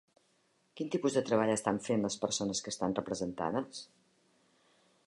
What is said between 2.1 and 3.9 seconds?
persones que estan representades?